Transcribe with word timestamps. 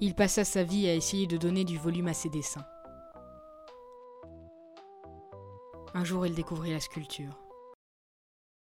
Il 0.00 0.14
passa 0.14 0.44
sa 0.44 0.64
vie 0.64 0.88
à 0.88 0.94
essayer 0.94 1.26
de 1.26 1.36
donner 1.36 1.64
du 1.64 1.78
volume 1.78 2.08
à 2.08 2.14
ses 2.14 2.28
dessins. 2.28 2.66
Un 5.94 6.04
jour, 6.04 6.26
il 6.26 6.34
découvrit 6.34 6.72
la 6.72 6.80
sculpture. 6.80 7.43